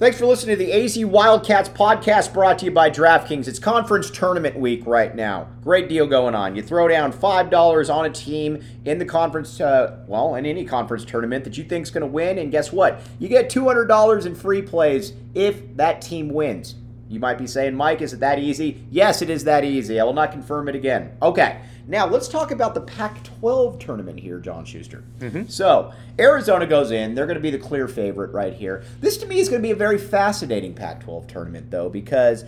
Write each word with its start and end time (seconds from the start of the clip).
Thanks 0.00 0.18
for 0.18 0.24
listening 0.24 0.56
to 0.56 0.64
the 0.64 0.72
AZ 0.72 1.04
Wildcats 1.04 1.68
podcast 1.68 2.32
brought 2.32 2.60
to 2.60 2.64
you 2.64 2.70
by 2.70 2.88
DraftKings. 2.88 3.46
It's 3.46 3.58
conference 3.58 4.10
tournament 4.10 4.58
week 4.58 4.86
right 4.86 5.14
now. 5.14 5.48
Great 5.62 5.90
deal 5.90 6.06
going 6.06 6.34
on. 6.34 6.56
You 6.56 6.62
throw 6.62 6.88
down 6.88 7.12
$5 7.12 7.94
on 7.94 8.06
a 8.06 8.10
team 8.10 8.64
in 8.86 8.96
the 8.96 9.04
conference, 9.04 9.60
uh, 9.60 10.02
well, 10.06 10.36
in 10.36 10.46
any 10.46 10.64
conference 10.64 11.04
tournament 11.04 11.44
that 11.44 11.58
you 11.58 11.64
think 11.64 11.82
is 11.82 11.90
going 11.90 12.00
to 12.00 12.06
win, 12.06 12.38
and 12.38 12.50
guess 12.50 12.72
what? 12.72 13.02
You 13.18 13.28
get 13.28 13.50
$200 13.50 14.24
in 14.24 14.34
free 14.34 14.62
plays 14.62 15.12
if 15.34 15.76
that 15.76 16.00
team 16.00 16.30
wins. 16.30 16.76
You 17.10 17.18
might 17.18 17.38
be 17.38 17.46
saying, 17.48 17.74
Mike, 17.74 18.02
is 18.02 18.12
it 18.12 18.20
that 18.20 18.38
easy? 18.38 18.86
Yes, 18.88 19.20
it 19.20 19.28
is 19.30 19.42
that 19.42 19.64
easy. 19.64 19.98
I 19.98 20.04
will 20.04 20.12
not 20.12 20.30
confirm 20.30 20.68
it 20.68 20.76
again. 20.76 21.16
Okay. 21.20 21.60
Now, 21.88 22.06
let's 22.06 22.28
talk 22.28 22.52
about 22.52 22.72
the 22.72 22.82
Pac 22.82 23.24
12 23.24 23.80
tournament 23.80 24.20
here, 24.20 24.38
John 24.38 24.64
Schuster. 24.64 25.02
Mm-hmm. 25.18 25.48
So, 25.48 25.92
Arizona 26.20 26.66
goes 26.66 26.92
in. 26.92 27.16
They're 27.16 27.26
going 27.26 27.34
to 27.34 27.42
be 27.42 27.50
the 27.50 27.58
clear 27.58 27.88
favorite 27.88 28.32
right 28.32 28.52
here. 28.52 28.84
This, 29.00 29.16
to 29.18 29.26
me, 29.26 29.40
is 29.40 29.48
going 29.48 29.60
to 29.60 29.66
be 29.66 29.72
a 29.72 29.76
very 29.76 29.98
fascinating 29.98 30.72
Pac 30.72 31.00
12 31.00 31.26
tournament, 31.26 31.72
though, 31.72 31.90
because 31.90 32.44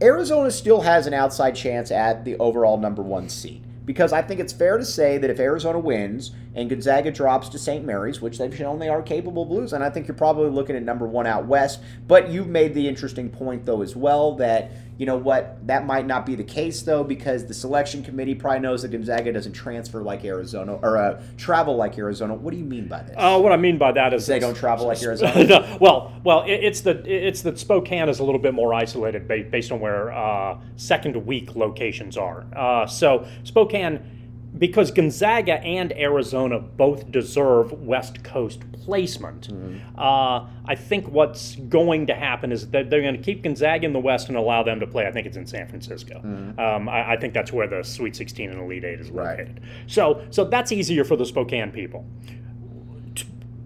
Arizona 0.00 0.50
still 0.50 0.80
has 0.80 1.06
an 1.06 1.12
outside 1.12 1.54
chance 1.54 1.90
at 1.90 2.24
the 2.24 2.38
overall 2.38 2.78
number 2.78 3.02
one 3.02 3.28
seed 3.28 3.62
because 3.84 4.12
I 4.12 4.22
think 4.22 4.40
it's 4.40 4.52
fair 4.52 4.78
to 4.78 4.84
say 4.84 5.18
that 5.18 5.30
if 5.30 5.40
Arizona 5.40 5.78
wins 5.78 6.32
and 6.54 6.68
Gonzaga 6.68 7.10
drops 7.10 7.48
to 7.50 7.58
St. 7.58 7.84
Mary's, 7.84 8.20
which 8.20 8.38
they've 8.38 8.54
shown 8.54 8.78
they 8.78 8.88
are 8.88 9.02
capable 9.02 9.44
of 9.44 9.50
losing, 9.50 9.82
I 9.82 9.90
think 9.90 10.06
you're 10.06 10.16
probably 10.16 10.50
looking 10.50 10.76
at 10.76 10.82
number 10.82 11.06
one 11.06 11.26
out 11.26 11.46
west. 11.46 11.80
But 12.06 12.28
you've 12.28 12.48
made 12.48 12.74
the 12.74 12.86
interesting 12.86 13.30
point, 13.30 13.64
though, 13.64 13.82
as 13.82 13.96
well, 13.96 14.34
that 14.36 14.70
you 15.00 15.06
know 15.06 15.16
what? 15.16 15.66
That 15.66 15.86
might 15.86 16.06
not 16.06 16.26
be 16.26 16.34
the 16.34 16.44
case 16.44 16.82
though, 16.82 17.02
because 17.02 17.46
the 17.46 17.54
selection 17.54 18.02
committee 18.02 18.34
probably 18.34 18.60
knows 18.60 18.82
that 18.82 18.90
Gonzaga 18.90 19.32
doesn't 19.32 19.54
transfer 19.54 20.02
like 20.02 20.26
Arizona 20.26 20.74
or 20.74 20.98
uh, 20.98 21.22
travel 21.38 21.74
like 21.76 21.96
Arizona. 21.96 22.34
What 22.34 22.50
do 22.50 22.58
you 22.58 22.66
mean 22.66 22.86
by 22.86 23.04
this? 23.04 23.14
Uh, 23.16 23.40
what 23.40 23.50
I 23.50 23.56
mean 23.56 23.78
by 23.78 23.92
that 23.92 24.12
is 24.12 24.26
they 24.26 24.38
don't 24.38 24.54
travel 24.54 24.86
like 24.86 25.02
Arizona. 25.02 25.78
well, 25.80 26.12
well, 26.22 26.44
it's 26.46 26.82
the 26.82 27.02
it's 27.10 27.40
that 27.40 27.58
Spokane 27.58 28.10
is 28.10 28.18
a 28.18 28.24
little 28.24 28.38
bit 28.38 28.52
more 28.52 28.74
isolated 28.74 29.26
based 29.26 29.72
on 29.72 29.80
where 29.80 30.12
uh, 30.12 30.58
second 30.76 31.16
week 31.24 31.56
locations 31.56 32.18
are. 32.18 32.44
Uh, 32.54 32.86
so 32.86 33.26
Spokane 33.44 34.19
because 34.58 34.90
Gonzaga 34.90 35.54
and 35.62 35.92
Arizona 35.92 36.58
both 36.58 37.10
deserve 37.10 37.72
West 37.72 38.22
Coast 38.24 38.60
placement, 38.72 39.48
mm-hmm. 39.48 39.98
uh, 39.98 40.46
I 40.64 40.74
think 40.74 41.08
what's 41.08 41.56
going 41.56 42.06
to 42.08 42.14
happen 42.14 42.52
is 42.52 42.68
that 42.70 42.90
they're 42.90 43.02
going 43.02 43.16
to 43.16 43.22
keep 43.22 43.42
Gonzaga 43.42 43.86
in 43.86 43.92
the 43.92 44.00
West 44.00 44.28
and 44.28 44.36
allow 44.36 44.62
them 44.62 44.80
to 44.80 44.86
play. 44.86 45.06
I 45.06 45.12
think 45.12 45.26
it's 45.26 45.36
in 45.36 45.46
San 45.46 45.68
Francisco. 45.68 46.14
Mm-hmm. 46.14 46.58
Um, 46.58 46.88
I, 46.88 47.12
I, 47.12 47.16
think 47.16 47.34
that's 47.34 47.52
where 47.52 47.66
the 47.66 47.82
Sweet 47.82 48.16
16 48.16 48.50
and 48.50 48.60
Elite 48.60 48.84
Eight 48.84 49.00
is 49.00 49.10
located. 49.10 49.60
Right. 49.60 49.70
So, 49.86 50.26
so 50.30 50.44
that's 50.44 50.72
easier 50.72 51.04
for 51.04 51.16
the 51.16 51.26
Spokane 51.26 51.70
people 51.70 52.04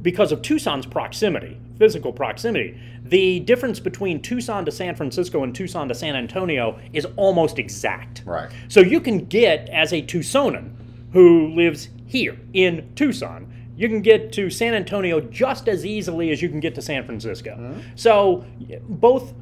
because 0.05 0.31
of 0.31 0.43
Tucson's 0.43 0.87
proximity, 0.87 1.59
physical 1.79 2.13
proximity. 2.13 2.79
The 3.03 3.41
difference 3.41 3.81
between 3.81 4.23
Tucson 4.23 4.65
to 4.67 4.71
San 4.71 4.95
Francisco 4.95 5.43
and 5.43 5.55
Tucson 5.55 5.89
to 5.89 5.95
San 5.95 6.15
Antonio 6.15 6.79
is 6.93 7.07
almost 7.17 7.59
exact. 7.59 8.23
Right. 8.25 8.51
So 8.69 8.81
you 8.81 9.01
can 9.01 9.25
get 9.25 9.69
as 9.71 9.93
a 9.93 10.03
Tucsonan 10.03 10.73
who 11.13 11.49
lives 11.55 11.89
here 12.07 12.39
in 12.53 12.93
Tucson, 12.95 13.51
you 13.77 13.89
can 13.89 14.03
get 14.03 14.31
to 14.33 14.51
San 14.51 14.75
Antonio 14.75 15.21
just 15.21 15.69
as 15.69 15.87
easily 15.87 16.31
as 16.31 16.43
you 16.43 16.49
can 16.49 16.61
get 16.61 16.75
to 16.75 16.83
San 16.83 17.05
Francisco. 17.05 17.57
Mm-hmm. 17.57 17.81
So 17.97 18.45
both 18.89 19.33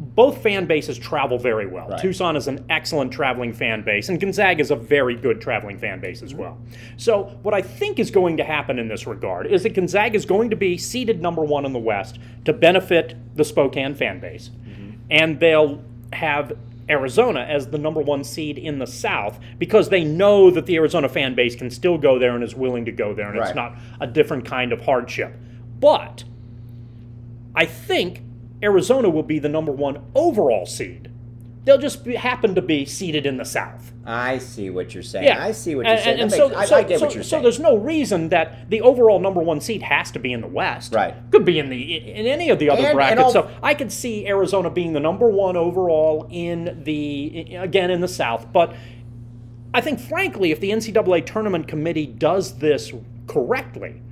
both 0.00 0.42
fan 0.42 0.64
bases 0.64 0.98
travel 0.98 1.38
very 1.38 1.66
well. 1.66 1.88
Right. 1.88 2.00
Tucson 2.00 2.34
is 2.34 2.48
an 2.48 2.64
excellent 2.70 3.12
traveling 3.12 3.52
fan 3.52 3.82
base, 3.82 4.08
and 4.08 4.18
Gonzaga 4.18 4.60
is 4.60 4.70
a 4.70 4.76
very 4.76 5.14
good 5.14 5.42
traveling 5.42 5.78
fan 5.78 6.00
base 6.00 6.22
as 6.22 6.32
well. 6.34 6.58
So, 6.96 7.38
what 7.42 7.52
I 7.52 7.60
think 7.60 7.98
is 7.98 8.10
going 8.10 8.38
to 8.38 8.44
happen 8.44 8.78
in 8.78 8.88
this 8.88 9.06
regard 9.06 9.46
is 9.46 9.62
that 9.64 9.74
Gonzaga 9.74 10.16
is 10.16 10.24
going 10.24 10.48
to 10.50 10.56
be 10.56 10.78
seeded 10.78 11.20
number 11.20 11.44
one 11.44 11.66
in 11.66 11.74
the 11.74 11.78
West 11.78 12.18
to 12.46 12.54
benefit 12.54 13.14
the 13.36 13.44
Spokane 13.44 13.94
fan 13.94 14.20
base, 14.20 14.48
mm-hmm. 14.48 14.92
and 15.10 15.38
they'll 15.38 15.84
have 16.14 16.56
Arizona 16.88 17.40
as 17.40 17.68
the 17.68 17.78
number 17.78 18.00
one 18.00 18.24
seed 18.24 18.56
in 18.56 18.78
the 18.78 18.86
South 18.86 19.38
because 19.58 19.90
they 19.90 20.02
know 20.02 20.50
that 20.50 20.64
the 20.64 20.76
Arizona 20.76 21.10
fan 21.10 21.34
base 21.34 21.54
can 21.54 21.70
still 21.70 21.98
go 21.98 22.18
there 22.18 22.34
and 22.34 22.42
is 22.42 22.54
willing 22.54 22.86
to 22.86 22.92
go 22.92 23.12
there, 23.12 23.28
and 23.28 23.38
right. 23.38 23.48
it's 23.48 23.54
not 23.54 23.76
a 24.00 24.06
different 24.06 24.46
kind 24.46 24.72
of 24.72 24.80
hardship. 24.80 25.36
But 25.78 26.24
I 27.54 27.66
think 27.66 28.22
Arizona 28.62 29.08
will 29.08 29.22
be 29.22 29.38
the 29.38 29.48
number 29.48 29.72
one 29.72 30.02
overall 30.14 30.66
seed. 30.66 31.10
They'll 31.64 31.78
just 31.78 32.04
be, 32.04 32.14
happen 32.14 32.54
to 32.54 32.62
be 32.62 32.86
seated 32.86 33.26
in 33.26 33.36
the 33.36 33.44
South. 33.44 33.92
I 34.06 34.38
see 34.38 34.70
what 34.70 34.94
you're 34.94 35.02
saying. 35.02 35.26
Yeah. 35.26 35.44
I 35.44 35.52
see 35.52 35.74
what 35.74 35.84
you're 35.84 35.94
and, 35.94 36.02
saying. 36.02 36.20
And, 36.20 36.32
so, 36.32 36.48
makes, 36.48 36.68
so, 36.68 36.76
I, 36.76 36.78
I, 36.78 36.82
get 36.84 36.98
so, 36.98 37.06
what 37.06 37.14
you're 37.14 37.22
saying. 37.22 37.40
So 37.40 37.42
there's 37.42 37.60
no 37.60 37.76
reason 37.76 38.30
that 38.30 38.70
the 38.70 38.80
overall 38.80 39.20
number 39.20 39.40
one 39.40 39.60
seed 39.60 39.82
has 39.82 40.10
to 40.12 40.18
be 40.18 40.32
in 40.32 40.40
the 40.40 40.46
West. 40.46 40.94
Right. 40.94 41.14
Could 41.30 41.44
be 41.44 41.58
in 41.58 41.68
the 41.68 41.96
in 41.96 42.26
any 42.26 42.48
of 42.48 42.58
the 42.58 42.70
other 42.70 42.86
and, 42.86 42.96
brackets. 42.96 43.34
so 43.34 43.50
I 43.62 43.74
could 43.74 43.92
see 43.92 44.26
Arizona 44.26 44.70
being 44.70 44.94
the 44.94 45.00
number 45.00 45.28
one 45.28 45.56
overall 45.56 46.26
in 46.30 46.82
the 46.84 47.56
again 47.56 47.90
in 47.90 48.00
the 48.00 48.08
South. 48.08 48.50
But 48.52 48.74
I 49.72 49.80
think, 49.80 50.00
frankly, 50.00 50.50
if 50.50 50.60
the 50.60 50.70
NCAA 50.70 51.26
tournament 51.26 51.68
committee 51.68 52.06
does 52.06 52.58
this 52.58 52.92
correctly, 53.26 54.02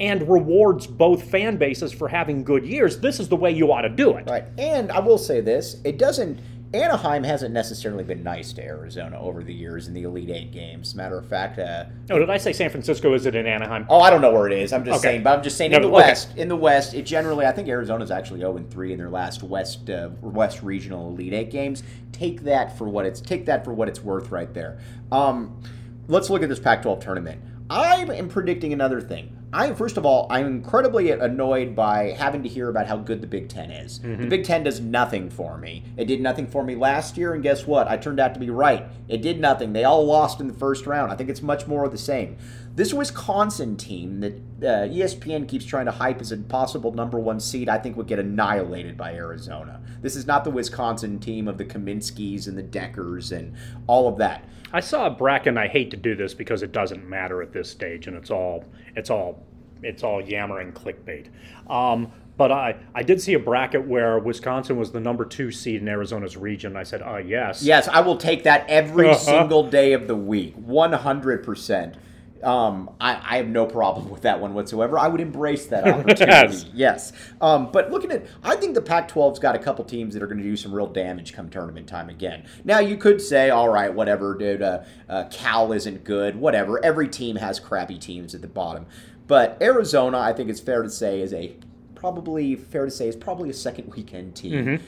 and 0.00 0.28
rewards 0.28 0.86
both 0.86 1.22
fan 1.30 1.56
bases 1.56 1.92
for 1.92 2.08
having 2.08 2.44
good 2.44 2.64
years, 2.64 3.00
this 3.00 3.20
is 3.20 3.28
the 3.28 3.36
way 3.36 3.50
you 3.50 3.72
ought 3.72 3.82
to 3.82 3.88
do 3.88 4.16
it. 4.16 4.28
Right. 4.28 4.44
And 4.58 4.92
I 4.92 5.00
will 5.00 5.18
say 5.18 5.40
this 5.40 5.80
it 5.84 5.98
doesn't 5.98 6.40
Anaheim 6.74 7.24
hasn't 7.24 7.54
necessarily 7.54 8.04
been 8.04 8.22
nice 8.22 8.52
to 8.52 8.62
Arizona 8.62 9.18
over 9.18 9.42
the 9.42 9.54
years 9.54 9.88
in 9.88 9.94
the 9.94 10.02
Elite 10.02 10.28
Eight 10.28 10.52
games. 10.52 10.94
Matter 10.94 11.16
of 11.16 11.26
fact, 11.26 11.58
uh, 11.58 11.84
oh, 12.10 12.18
did 12.18 12.28
I 12.28 12.36
say 12.36 12.52
San 12.52 12.68
Francisco? 12.68 13.14
Is 13.14 13.24
it 13.24 13.34
in 13.34 13.46
Anaheim? 13.46 13.86
Oh, 13.88 14.00
I 14.00 14.10
don't 14.10 14.20
know 14.20 14.32
where 14.32 14.46
it 14.46 14.52
is. 14.52 14.74
I'm 14.74 14.84
just 14.84 14.98
okay. 14.98 15.12
saying, 15.12 15.22
but 15.22 15.38
I'm 15.38 15.42
just 15.42 15.56
saying 15.56 15.70
no, 15.70 15.78
in 15.78 15.82
the 15.82 15.88
okay. 15.88 15.96
West. 15.96 16.36
In 16.36 16.48
the 16.48 16.56
West, 16.56 16.92
it 16.92 17.06
generally, 17.06 17.46
I 17.46 17.52
think 17.52 17.68
Arizona's 17.68 18.10
actually 18.10 18.40
0 18.40 18.66
3 18.68 18.92
in 18.92 18.98
their 18.98 19.08
last 19.08 19.42
West 19.42 19.88
uh, 19.88 20.10
West 20.20 20.62
Regional 20.62 21.08
Elite 21.08 21.32
Eight 21.32 21.50
games. 21.50 21.82
Take 22.12 22.42
that 22.42 22.76
for 22.76 22.86
what 22.86 23.06
it's 23.06 23.22
take 23.22 23.46
that 23.46 23.64
for 23.64 23.72
what 23.72 23.88
it's 23.88 24.02
worth, 24.02 24.30
right 24.30 24.52
there. 24.52 24.78
Um, 25.10 25.62
let's 26.06 26.28
look 26.28 26.42
at 26.42 26.50
this 26.50 26.60
Pac-12 26.60 27.00
tournament. 27.00 27.42
I 27.70 27.96
am 27.96 28.28
predicting 28.28 28.74
another 28.74 29.00
thing. 29.00 29.37
I 29.52 29.72
first 29.72 29.96
of 29.96 30.04
all, 30.04 30.26
I'm 30.30 30.46
incredibly 30.46 31.10
annoyed 31.10 31.74
by 31.74 32.14
having 32.18 32.42
to 32.42 32.48
hear 32.48 32.68
about 32.68 32.86
how 32.86 32.98
good 32.98 33.22
the 33.22 33.26
Big 33.26 33.48
Ten 33.48 33.70
is. 33.70 33.98
Mm-hmm. 34.00 34.22
The 34.22 34.28
Big 34.28 34.44
Ten 34.44 34.64
does 34.64 34.80
nothing 34.80 35.30
for 35.30 35.56
me. 35.56 35.84
It 35.96 36.04
did 36.04 36.20
nothing 36.20 36.46
for 36.46 36.62
me 36.62 36.76
last 36.76 37.16
year, 37.16 37.32
and 37.32 37.42
guess 37.42 37.66
what? 37.66 37.88
I 37.88 37.96
turned 37.96 38.20
out 38.20 38.34
to 38.34 38.40
be 38.40 38.50
right. 38.50 38.84
It 39.08 39.22
did 39.22 39.40
nothing. 39.40 39.72
They 39.72 39.84
all 39.84 40.04
lost 40.04 40.40
in 40.40 40.48
the 40.48 40.54
first 40.54 40.86
round. 40.86 41.10
I 41.10 41.16
think 41.16 41.30
it's 41.30 41.42
much 41.42 41.66
more 41.66 41.84
of 41.84 41.92
the 41.92 41.98
same. 41.98 42.36
This 42.78 42.94
Wisconsin 42.94 43.76
team 43.76 44.20
that 44.20 44.34
uh, 44.34 44.86
ESPN 44.86 45.48
keeps 45.48 45.64
trying 45.64 45.86
to 45.86 45.90
hype 45.90 46.20
as 46.20 46.30
a 46.30 46.36
possible 46.36 46.92
number 46.92 47.18
one 47.18 47.40
seed, 47.40 47.68
I 47.68 47.76
think 47.76 47.96
would 47.96 48.06
get 48.06 48.20
annihilated 48.20 48.96
by 48.96 49.14
Arizona. 49.14 49.80
This 50.00 50.14
is 50.14 50.28
not 50.28 50.44
the 50.44 50.50
Wisconsin 50.50 51.18
team 51.18 51.48
of 51.48 51.58
the 51.58 51.64
Kaminskys 51.64 52.46
and 52.46 52.56
the 52.56 52.62
Dekkers 52.62 53.36
and 53.36 53.56
all 53.88 54.06
of 54.06 54.16
that. 54.18 54.44
I 54.72 54.78
saw 54.78 55.08
a 55.08 55.10
bracket, 55.10 55.48
and 55.48 55.58
I 55.58 55.66
hate 55.66 55.90
to 55.90 55.96
do 55.96 56.14
this 56.14 56.34
because 56.34 56.62
it 56.62 56.70
doesn't 56.70 57.04
matter 57.04 57.42
at 57.42 57.52
this 57.52 57.68
stage, 57.68 58.06
and 58.06 58.16
it's 58.16 58.30
all 58.30 58.64
it's 58.94 59.10
all 59.10 59.44
it's 59.82 60.04
all 60.04 60.20
yammering 60.20 60.70
clickbait. 60.70 61.30
Um, 61.68 62.12
but 62.36 62.52
I, 62.52 62.76
I 62.94 63.02
did 63.02 63.20
see 63.20 63.34
a 63.34 63.40
bracket 63.40 63.88
where 63.88 64.20
Wisconsin 64.20 64.76
was 64.76 64.92
the 64.92 65.00
number 65.00 65.24
two 65.24 65.50
seed 65.50 65.82
in 65.82 65.88
Arizona's 65.88 66.36
region. 66.36 66.76
I 66.76 66.84
said, 66.84 67.02
uh, 67.02 67.16
yes. 67.16 67.60
Yes, 67.60 67.88
I 67.88 68.02
will 68.02 68.18
take 68.18 68.44
that 68.44 68.66
every 68.68 69.10
uh-huh. 69.10 69.18
single 69.18 69.68
day 69.68 69.94
of 69.94 70.06
the 70.06 70.14
week, 70.14 70.56
100%. 70.56 71.96
Um, 72.42 72.90
I, 73.00 73.14
I, 73.14 73.36
have 73.38 73.48
no 73.48 73.66
problem 73.66 74.10
with 74.10 74.22
that 74.22 74.40
one 74.40 74.54
whatsoever. 74.54 74.98
I 74.98 75.08
would 75.08 75.20
embrace 75.20 75.66
that 75.66 75.88
opportunity. 75.88 76.30
yes. 76.30 76.66
yes. 76.72 77.12
Um, 77.40 77.72
but 77.72 77.90
looking 77.90 78.12
at, 78.12 78.26
I 78.44 78.54
think 78.56 78.74
the 78.74 78.82
Pac 78.82 79.10
12's 79.10 79.38
got 79.38 79.56
a 79.56 79.58
couple 79.58 79.84
teams 79.84 80.14
that 80.14 80.22
are 80.22 80.26
going 80.26 80.38
to 80.38 80.44
do 80.44 80.56
some 80.56 80.72
real 80.72 80.86
damage 80.86 81.32
come 81.32 81.48
tournament 81.50 81.88
time 81.88 82.08
again. 82.08 82.46
Now, 82.64 82.78
you 82.78 82.96
could 82.96 83.20
say, 83.20 83.50
all 83.50 83.68
right, 83.68 83.92
whatever, 83.92 84.36
dude, 84.36 84.62
uh, 84.62 84.84
uh, 85.08 85.24
Cal 85.30 85.72
isn't 85.72 86.04
good, 86.04 86.36
whatever. 86.36 86.82
Every 86.84 87.08
team 87.08 87.36
has 87.36 87.58
crappy 87.58 87.98
teams 87.98 88.34
at 88.34 88.40
the 88.40 88.48
bottom. 88.48 88.86
But 89.26 89.58
Arizona, 89.60 90.18
I 90.18 90.32
think 90.32 90.48
it's 90.48 90.60
fair 90.60 90.82
to 90.82 90.90
say, 90.90 91.20
is 91.20 91.32
a 91.32 91.56
probably 91.94 92.54
fair 92.54 92.84
to 92.84 92.90
say 92.90 93.08
is 93.08 93.16
probably 93.16 93.50
a 93.50 93.54
second 93.54 93.92
weekend 93.94 94.36
team. 94.36 94.64
Mm-hmm. 94.64 94.84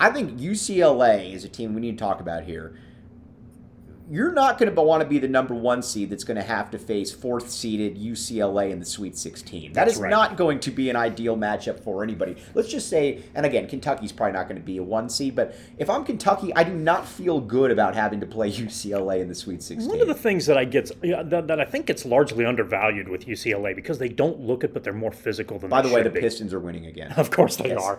I 0.00 0.10
think 0.10 0.38
UCLA 0.38 1.32
is 1.32 1.44
a 1.44 1.48
team 1.48 1.74
we 1.74 1.80
need 1.80 1.98
to 1.98 2.04
talk 2.04 2.20
about 2.20 2.44
here 2.44 2.78
you're 4.08 4.32
not 4.32 4.58
going 4.58 4.72
to 4.72 4.82
want 4.82 5.02
to 5.02 5.08
be 5.08 5.18
the 5.18 5.28
number 5.28 5.54
one 5.54 5.82
seed 5.82 6.10
that's 6.10 6.24
going 6.24 6.36
to 6.36 6.42
have 6.42 6.70
to 6.70 6.78
face 6.78 7.10
fourth 7.12 7.50
seeded 7.50 7.96
UCLA 7.96 8.70
in 8.70 8.78
the 8.78 8.84
Sweet 8.84 9.16
16. 9.16 9.72
That 9.72 9.84
that's 9.84 9.96
is 9.96 10.00
right. 10.00 10.10
not 10.10 10.36
going 10.36 10.60
to 10.60 10.70
be 10.70 10.90
an 10.90 10.96
ideal 10.96 11.36
matchup 11.36 11.80
for 11.80 12.04
anybody. 12.04 12.36
Let's 12.54 12.68
just 12.68 12.88
say, 12.88 13.22
and 13.34 13.44
again, 13.44 13.66
Kentucky's 13.66 14.12
probably 14.12 14.34
not 14.34 14.48
going 14.48 14.60
to 14.60 14.64
be 14.64 14.76
a 14.76 14.82
one 14.82 15.08
seed, 15.08 15.34
but 15.34 15.56
if 15.78 15.90
I'm 15.90 16.04
Kentucky, 16.04 16.54
I 16.54 16.62
do 16.62 16.72
not 16.72 17.06
feel 17.06 17.40
good 17.40 17.70
about 17.70 17.94
having 17.94 18.20
to 18.20 18.26
play 18.26 18.50
UCLA 18.52 19.20
in 19.20 19.28
the 19.28 19.34
Sweet 19.34 19.62
16. 19.62 19.88
One 19.88 20.00
of 20.00 20.06
the 20.06 20.14
things 20.14 20.46
that 20.46 20.56
I 20.56 20.64
get 20.64 20.90
that, 21.02 21.46
that 21.48 21.60
I 21.60 21.64
think 21.64 21.86
gets 21.86 22.04
largely 22.04 22.44
undervalued 22.44 23.08
with 23.08 23.26
UCLA 23.26 23.74
because 23.74 23.98
they 23.98 24.08
don't 24.08 24.40
look 24.40 24.62
it, 24.62 24.72
but 24.72 24.84
they're 24.84 24.92
more 24.92 25.12
physical 25.12 25.58
than. 25.58 25.70
By 25.70 25.82
the 25.82 25.90
way, 25.90 26.02
the 26.02 26.10
be. 26.10 26.20
Pistons 26.20 26.54
are 26.54 26.60
winning 26.60 26.86
again. 26.86 27.12
Of 27.16 27.30
course 27.30 27.56
they 27.56 27.70
yes. 27.70 27.82
are. 27.82 27.98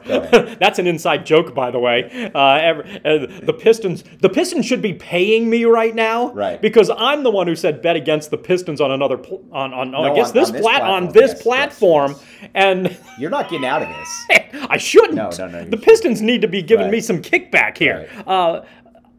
that's 0.60 0.80
an 0.80 0.88
inside 0.88 1.26
joke, 1.26 1.54
by 1.54 1.72
the 1.72 1.80
way. 1.80 2.32
Uh, 2.34 2.40
uh, 2.40 3.44
the 3.44 3.56
Pistons, 3.58 4.04
the 4.22 4.30
Pistons 4.30 4.66
should 4.66 4.82
be 4.82 4.94
paying 4.94 5.50
me 5.50 5.66
right 5.66 5.96
now, 5.98 6.32
Right. 6.32 6.62
Because 6.62 6.90
I'm 6.90 7.24
the 7.24 7.32
one 7.32 7.48
who 7.48 7.56
said 7.56 7.82
bet 7.82 7.98
against 7.98 8.32
the 8.32 8.38
Pistons 8.38 8.80
on 8.80 8.92
another 8.92 9.18
pl- 9.18 9.44
on 9.52 9.74
on, 9.74 9.94
on 9.94 10.12
I 10.12 10.16
guess 10.16 10.30
on- 10.30 10.34
this 10.36 10.48
on 10.50 10.54
this 10.54 10.62
plat 10.62 10.82
on 10.82 11.06
this 11.08 11.16
Yes, 11.16 11.32
yes, 11.34 11.42
platform, 11.44 12.12
yes. 12.12 12.52
and 12.56 12.98
You're 13.20 13.30
not 13.30 13.50
getting 13.50 13.66
out 13.68 13.82
of 13.84 13.90
this. 13.90 14.44
I 14.70 14.78
shouldn't. 14.78 15.16
No, 15.16 15.30
no, 15.38 15.48
no, 15.50 15.66
The 15.66 15.76
Pistons 15.78 16.22
need 16.22 16.42
to 16.42 16.48
be 16.48 16.62
giving 16.62 16.86
Right. 16.86 16.94
me 16.94 17.02
some 17.02 17.22
kickback 17.22 17.78
here. 17.78 18.08
Right. 18.16 18.28
Uh, 18.28 18.64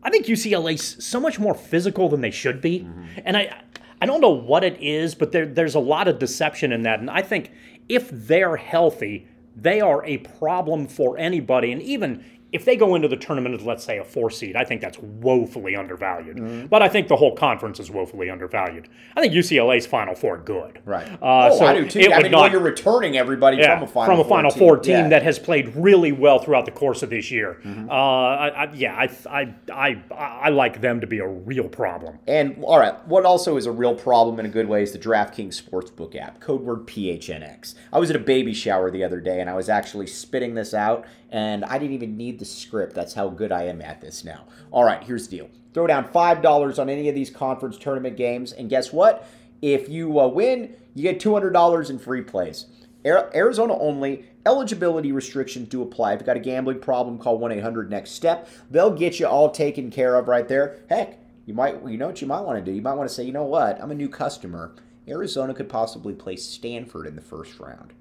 I 0.02 0.10
think 0.10 0.24
UCLA's 0.26 1.04
so 1.04 1.20
much 1.20 1.38
more 1.38 1.54
physical 1.54 2.08
than 2.08 2.22
they 2.22 2.30
should 2.30 2.60
be, 2.62 2.80
Mm-hmm. 2.80 3.02
and 3.26 3.36
I 3.36 3.60
I 4.00 4.06
don't 4.06 4.20
know 4.20 4.30
what 4.30 4.62
it 4.64 4.78
is, 4.80 5.14
but 5.16 5.32
there, 5.32 5.44
there's 5.44 5.74
a 5.74 5.80
lot 5.80 6.06
of 6.08 6.18
deception 6.20 6.72
in 6.72 6.82
that, 6.82 7.00
and 7.00 7.10
I 7.10 7.20
think 7.20 7.50
if 7.88 8.08
they're 8.12 8.54
healthy, 8.56 9.26
they 9.56 9.80
are 9.80 10.04
a 10.06 10.18
problem 10.18 10.86
for 10.86 11.18
anybody, 11.18 11.72
and 11.72 11.82
even. 11.82 12.24
If 12.50 12.64
they 12.64 12.76
go 12.76 12.94
into 12.94 13.08
the 13.08 13.16
tournament 13.16 13.54
as, 13.54 13.62
let's 13.62 13.84
say, 13.84 13.98
a 13.98 14.04
four 14.04 14.30
seed, 14.30 14.56
I 14.56 14.64
think 14.64 14.80
that's 14.80 14.98
woefully 14.98 15.76
undervalued. 15.76 16.38
Mm-hmm. 16.38 16.66
But 16.66 16.82
I 16.82 16.88
think 16.88 17.08
the 17.08 17.16
whole 17.16 17.36
conference 17.36 17.78
is 17.78 17.90
woefully 17.90 18.30
undervalued. 18.30 18.88
I 19.16 19.20
think 19.20 19.34
UCLA's 19.34 19.86
Final 19.86 20.14
Four 20.14 20.38
good. 20.38 20.80
Right. 20.86 21.06
Uh, 21.20 21.50
oh, 21.52 21.58
so 21.58 21.66
I 21.66 21.74
do 21.74 21.88
too. 21.88 22.00
it 22.00 22.12
I 22.12 22.22
mean, 22.22 22.32
not- 22.32 22.40
well, 22.42 22.52
you're 22.52 22.60
returning 22.60 23.16
everybody 23.18 23.58
yeah, 23.58 23.78
from 23.78 23.88
a 23.88 23.90
Final 23.90 24.16
Four 24.16 24.24
Final 24.24 24.50
team. 24.50 24.58
Four 24.58 24.78
team 24.78 24.92
Yeah. 24.92 25.00
Mm-hmm. 25.00 25.10
that 25.10 25.22
has 25.24 25.38
played 25.38 25.76
really 25.76 26.12
well 26.12 26.38
throughout 26.38 26.64
the 26.64 26.70
course 26.70 27.02
of 27.02 27.10
this 27.10 27.30
year. 27.30 27.60
Uh, 27.66 27.92
I, 27.92 28.48
I, 28.48 28.72
yeah, 28.72 28.94
I, 28.94 29.10
I, 29.30 29.54
I, 29.72 30.02
I 30.16 30.48
like 30.48 30.80
them 30.80 31.00
to 31.00 31.06
be 31.06 31.18
a 31.18 31.26
real 31.28 31.68
problem. 31.68 32.18
And 32.26 32.62
all 32.64 32.78
right, 32.78 33.06
what 33.06 33.24
also 33.26 33.56
is 33.56 33.66
a 33.66 33.72
real 33.72 33.94
problem 33.94 34.40
in 34.40 34.46
a 34.46 34.48
good 34.48 34.68
way 34.68 34.82
is 34.82 34.92
the 34.92 34.98
DraftKings 34.98 35.62
Sportsbook 35.62 36.16
app, 36.16 36.40
code 36.40 36.62
word 36.62 36.86
PHNX. 36.86 37.74
I 37.92 37.98
was 37.98 38.10
at 38.10 38.16
a 38.16 38.20
baby 38.20 38.54
shower 38.54 38.90
the 38.90 39.04
other 39.04 39.20
day 39.20 39.40
and 39.40 39.50
I 39.50 39.54
was 39.54 39.68
actually 39.68 40.06
spitting 40.06 40.54
this 40.54 40.72
out, 40.74 41.06
and 41.30 41.64
I 41.64 41.78
didn't 41.78 41.94
even 41.94 42.16
need 42.16 42.37
the 42.38 42.44
script. 42.44 42.94
That's 42.94 43.14
how 43.14 43.28
good 43.28 43.52
I 43.52 43.64
am 43.64 43.80
at 43.82 44.00
this 44.00 44.24
now. 44.24 44.44
All 44.70 44.84
right, 44.84 45.02
here's 45.02 45.28
the 45.28 45.38
deal 45.38 45.50
throw 45.74 45.86
down 45.86 46.08
$5 46.08 46.78
on 46.78 46.88
any 46.88 47.08
of 47.08 47.14
these 47.14 47.30
conference 47.30 47.78
tournament 47.78 48.16
games, 48.16 48.52
and 48.52 48.68
guess 48.70 48.92
what? 48.92 49.28
If 49.62 49.88
you 49.88 50.18
uh, 50.18 50.28
win, 50.28 50.74
you 50.94 51.02
get 51.02 51.20
$200 51.20 51.90
in 51.90 51.98
free 51.98 52.22
plays. 52.22 52.66
Arizona 53.04 53.78
only. 53.78 54.24
Eligibility 54.46 55.12
restrictions 55.12 55.68
do 55.68 55.82
apply. 55.82 56.14
If 56.14 56.20
you've 56.20 56.26
got 56.26 56.36
a 56.36 56.40
gambling 56.40 56.80
problem, 56.80 57.18
call 57.18 57.38
1 57.38 57.52
800 57.52 57.90
Next 57.90 58.12
Step. 58.12 58.48
They'll 58.70 58.90
get 58.90 59.20
you 59.20 59.26
all 59.26 59.50
taken 59.50 59.90
care 59.90 60.16
of 60.16 60.26
right 60.26 60.48
there. 60.48 60.80
Heck, 60.88 61.18
you 61.44 61.54
might, 61.54 61.82
you 61.86 61.98
know 61.98 62.06
what 62.06 62.20
you 62.20 62.26
might 62.26 62.40
want 62.40 62.58
to 62.58 62.64
do? 62.64 62.74
You 62.74 62.82
might 62.82 62.94
want 62.94 63.08
to 63.08 63.14
say, 63.14 63.24
you 63.24 63.32
know 63.32 63.44
what? 63.44 63.80
I'm 63.80 63.90
a 63.90 63.94
new 63.94 64.08
customer. 64.08 64.74
Arizona 65.06 65.54
could 65.54 65.68
possibly 65.68 66.14
play 66.14 66.36
Stanford 66.36 67.06
in 67.06 67.14
the 67.14 67.22
first 67.22 67.58
round. 67.60 67.92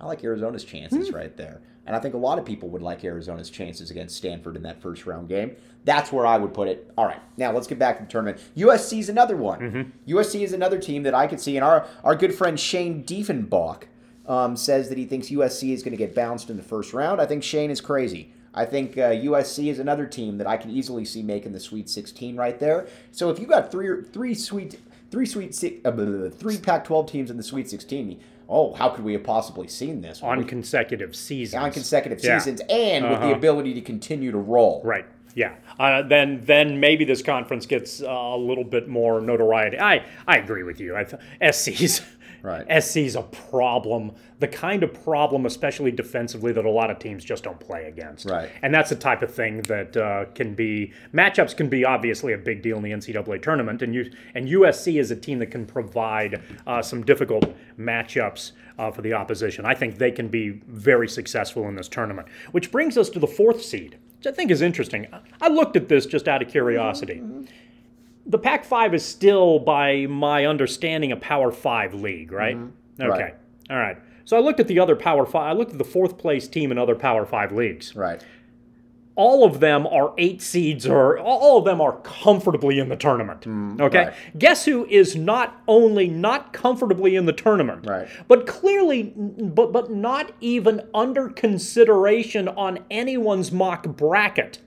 I 0.00 0.06
like 0.06 0.24
Arizona's 0.24 0.64
chances 0.64 1.10
right 1.12 1.36
there. 1.36 1.60
And 1.86 1.94
I 1.94 1.98
think 2.00 2.14
a 2.14 2.18
lot 2.18 2.38
of 2.38 2.44
people 2.44 2.68
would 2.70 2.82
like 2.82 3.04
Arizona's 3.04 3.50
chances 3.50 3.90
against 3.90 4.16
Stanford 4.16 4.56
in 4.56 4.62
that 4.62 4.80
first 4.80 5.06
round 5.06 5.28
game. 5.28 5.54
That's 5.84 6.10
where 6.10 6.26
I 6.26 6.38
would 6.38 6.54
put 6.54 6.68
it. 6.68 6.90
All 6.96 7.04
right, 7.04 7.20
now 7.36 7.52
let's 7.52 7.66
get 7.66 7.78
back 7.78 7.98
to 7.98 8.04
the 8.04 8.10
tournament. 8.10 8.40
USC 8.56 9.00
is 9.00 9.08
another 9.08 9.36
one. 9.36 9.60
USC 10.08 10.42
is 10.42 10.52
another 10.52 10.78
team 10.78 11.02
that 11.02 11.14
I 11.14 11.26
could 11.26 11.40
see. 11.40 11.56
And 11.56 11.64
our, 11.64 11.86
our 12.02 12.16
good 12.16 12.34
friend 12.34 12.58
Shane 12.58 13.04
Diefenbach 13.04 13.82
um, 14.26 14.56
says 14.56 14.88
that 14.88 14.96
he 14.96 15.04
thinks 15.04 15.28
USC 15.28 15.72
is 15.72 15.82
going 15.82 15.92
to 15.92 15.98
get 15.98 16.14
bounced 16.14 16.48
in 16.48 16.56
the 16.56 16.62
first 16.62 16.94
round. 16.94 17.20
I 17.20 17.26
think 17.26 17.42
Shane 17.42 17.70
is 17.70 17.80
crazy. 17.80 18.32
I 18.54 18.64
think 18.64 18.96
uh, 18.96 19.10
USC 19.10 19.68
is 19.68 19.78
another 19.80 20.06
team 20.06 20.38
that 20.38 20.46
I 20.46 20.56
can 20.56 20.70
easily 20.70 21.04
see 21.04 21.22
making 21.22 21.52
the 21.52 21.60
Sweet 21.60 21.90
16 21.90 22.36
right 22.36 22.58
there. 22.58 22.86
So 23.10 23.28
if 23.30 23.38
you 23.38 23.46
got 23.46 23.70
three 23.70 23.88
or 23.88 24.02
three 24.02 24.34
sweet 24.34 24.80
three 25.10 25.26
sweet 25.26 25.50
uh, 25.84 26.30
three 26.30 26.56
Pac-12 26.58 27.08
teams 27.08 27.30
in 27.30 27.36
the 27.36 27.42
Sweet 27.42 27.68
16, 27.68 28.20
oh, 28.48 28.72
how 28.74 28.88
could 28.90 29.04
we 29.04 29.12
have 29.14 29.24
possibly 29.24 29.66
seen 29.68 30.00
this 30.02 30.22
On 30.22 30.44
consecutive 30.44 31.14
seasons. 31.16 31.62
on 31.62 31.70
consecutive 31.72 32.22
Yeah. 32.22 32.38
seasons 32.38 32.60
and 32.68 33.04
with 33.08 33.20
the 33.20 33.26
Uh-huh. 33.26 33.34
ability 33.34 33.74
to 33.74 33.80
continue 33.80 34.30
to 34.32 34.38
roll? 34.38 34.80
Right. 34.84 35.06
Yeah. 35.34 35.54
Uh, 35.80 36.02
then 36.02 36.42
then 36.44 36.78
maybe 36.78 37.04
this 37.04 37.20
conference 37.22 37.66
gets 37.66 38.00
uh, 38.02 38.06
a 38.08 38.36
little 38.38 38.62
bit 38.64 38.86
more 38.88 39.20
notoriety. 39.20 39.78
I 39.80 40.02
I 40.28 40.36
agree 40.38 40.62
with 40.62 40.78
you. 40.80 40.96
I 40.96 41.04
th- 41.04 41.20
SC's 41.40 42.02
Right. 42.44 42.66
is 42.68 43.16
a 43.16 43.22
problem. 43.22 44.12
The 44.38 44.48
kind 44.48 44.82
of 44.82 44.92
problem, 45.02 45.46
especially 45.46 45.90
defensively, 45.90 46.52
that 46.52 46.66
a 46.66 46.70
lot 46.70 46.90
of 46.90 46.98
teams 46.98 47.24
just 47.24 47.42
don't 47.42 47.58
play 47.58 47.86
against. 47.86 48.26
Right. 48.26 48.50
And 48.60 48.72
that's 48.72 48.90
the 48.90 48.96
type 48.96 49.22
of 49.22 49.34
thing 49.34 49.62
that 49.62 49.96
uh, 49.96 50.26
can 50.34 50.54
be 50.54 50.92
matchups 51.14 51.56
can 51.56 51.70
be 51.70 51.86
obviously 51.86 52.34
a 52.34 52.38
big 52.38 52.60
deal 52.60 52.76
in 52.76 52.82
the 52.82 52.90
NCAA 52.90 53.40
tournament, 53.42 53.80
and 53.80 53.94
you 53.94 54.12
and 54.34 54.46
USC 54.46 55.00
is 55.00 55.10
a 55.10 55.16
team 55.16 55.38
that 55.38 55.46
can 55.46 55.64
provide 55.64 56.42
uh, 56.66 56.82
some 56.82 57.02
difficult 57.02 57.54
matchups. 57.78 58.52
Uh, 58.76 58.90
for 58.90 59.02
the 59.02 59.12
opposition, 59.12 59.64
I 59.64 59.72
think 59.72 59.98
they 59.98 60.10
can 60.10 60.26
be 60.26 60.60
very 60.66 61.06
successful 61.06 61.68
in 61.68 61.76
this 61.76 61.88
tournament. 61.88 62.26
Which 62.50 62.72
brings 62.72 62.98
us 62.98 63.08
to 63.10 63.20
the 63.20 63.26
fourth 63.28 63.62
seed, 63.62 64.00
which 64.18 64.26
I 64.26 64.32
think 64.32 64.50
is 64.50 64.62
interesting. 64.62 65.06
I 65.40 65.46
looked 65.48 65.76
at 65.76 65.88
this 65.88 66.06
just 66.06 66.26
out 66.26 66.42
of 66.42 66.48
curiosity. 66.48 67.22
The 68.26 68.38
Pac 68.38 68.64
5 68.64 68.94
is 68.94 69.04
still, 69.04 69.58
by 69.58 70.06
my 70.06 70.46
understanding, 70.46 71.12
a 71.12 71.16
Power 71.16 71.50
5 71.52 71.94
league, 71.94 72.32
right? 72.32 72.56
Okay. 72.56 72.64
Mm-hmm. 72.98 73.08
Right. 73.10 73.34
All 73.70 73.76
right. 73.76 73.98
So 74.24 74.36
I 74.36 74.40
looked 74.40 74.60
at 74.60 74.68
the 74.68 74.78
other 74.78 74.96
Power 74.96 75.26
5, 75.26 75.34
I 75.34 75.52
looked 75.52 75.72
at 75.72 75.78
the 75.78 75.84
fourth 75.84 76.16
place 76.16 76.48
team 76.48 76.72
in 76.72 76.78
other 76.78 76.94
Power 76.94 77.26
5 77.26 77.52
leagues. 77.52 77.94
Right. 77.94 78.24
All 79.16 79.44
of 79.44 79.60
them 79.60 79.86
are 79.86 80.12
eight 80.18 80.42
seeds, 80.42 80.88
or 80.88 81.20
all 81.20 81.58
of 81.58 81.64
them 81.64 81.80
are 81.80 82.00
comfortably 82.00 82.80
in 82.80 82.88
the 82.88 82.96
tournament. 82.96 83.46
okay. 83.80 84.06
right. 84.06 84.14
Guess 84.36 84.64
who 84.64 84.86
is 84.86 85.14
not 85.14 85.62
only 85.68 86.08
not 86.08 86.52
comfortably 86.52 87.14
in 87.14 87.24
the 87.24 87.32
tournament, 87.32 87.86
Right. 87.86 88.08
but 88.26 88.48
clearly, 88.48 89.12
but 89.14 89.70
but 89.72 89.92
not 89.92 90.32
even 90.40 90.80
under 90.92 91.28
consideration 91.28 92.48
on 92.48 92.80
anyone's 92.90 93.52
mock 93.52 93.86
bracket. 93.86 94.58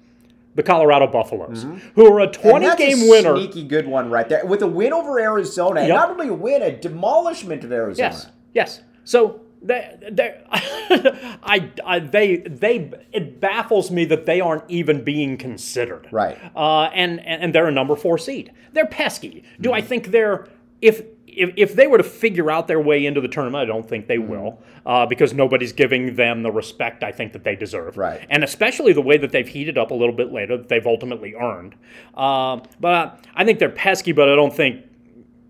The 0.58 0.64
Colorado 0.64 1.08
Buffaloes, 1.08 1.66
who 1.96 2.06
are 2.14 2.20
a 2.20 2.28
Mm-hmm. 2.28 2.48
And 2.48 2.52
20 2.52 2.66
that's 2.66 2.80
game 2.80 3.08
a 3.08 3.10
winner. 3.10 3.36
Sneaky 3.38 3.64
good 3.64 3.88
one 3.88 4.10
right 4.10 4.28
there. 4.28 4.46
With 4.46 4.62
a 4.64 4.68
win 4.68 4.92
over 4.92 5.20
Arizona, 5.20 5.80
and 5.82 5.88
Yep. 5.90 5.96
not 5.96 6.10
only 6.10 6.28
a 6.30 6.34
win, 6.34 6.62
a 6.64 6.72
demolishment 6.76 7.64
of 7.64 7.72
Arizona. 7.72 8.10
Yes, 8.10 8.28
yes. 8.54 8.82
So 9.04 9.42
they, 9.62 9.98
they, 10.12 10.42
I, 10.52 11.72
I, 11.86 12.00
they, 12.00 12.38
they, 12.38 12.92
it 13.14 13.40
baffles 13.40 13.92
me 13.92 14.06
that 14.06 14.26
they 14.26 14.42
aren't 14.42 14.64
even 14.68 15.04
being 15.04 15.38
considered. 15.38 16.08
Right. 16.12 16.38
Uh, 16.56 16.86
and, 16.94 17.20
and 17.20 17.44
and 17.44 17.56
they're 17.56 17.68
a 17.68 17.72
number 17.72 17.96
four 17.96 18.18
seed. 18.18 18.52
They're 18.74 18.86
pesky. 18.88 19.44
Do 19.62 19.70
Mm-hmm. 19.70 19.76
I 19.78 19.82
think 19.82 20.08
they're 20.08 20.48
if. 20.82 21.04
If, 21.38 21.54
if 21.56 21.76
they 21.76 21.88
were 21.88 21.98
to 21.98 22.04
figure 22.04 22.52
out 22.52 22.68
their 22.68 22.80
way 22.82 23.06
into 23.06 23.22
the 23.22 23.28
tournament, 23.28 23.62
I 23.62 23.66
don't 23.66 23.88
think 23.88 24.08
they 24.08 24.18
Mm-hmm. 24.18 24.32
will, 24.32 24.60
uh, 24.86 25.06
because 25.06 25.34
nobody's 25.34 25.74
giving 25.74 26.16
them 26.16 26.42
the 26.42 26.52
respect 26.52 27.04
I 27.04 27.12
think 27.12 27.34
that 27.34 27.44
they 27.44 27.56
deserve. 27.56 27.98
Right. 27.98 28.26
And 28.30 28.44
especially 28.44 28.94
the 28.94 29.02
way 29.02 29.18
that 29.18 29.32
they've 29.32 29.48
heated 29.48 29.78
up 29.78 29.92
a 29.92 29.94
little 29.94 30.16
bit 30.16 30.32
later, 30.34 30.58
that 30.58 30.70
they've 30.70 30.88
ultimately 30.88 31.36
earned. 31.36 31.76
Um, 32.16 32.64
but 32.80 32.92
uh, 32.94 33.16
I 33.36 33.46
think 33.46 33.60
they're 33.60 33.70
pesky, 33.70 34.12
but 34.12 34.28
I 34.28 34.36
don't 34.36 34.54
think 34.54 34.84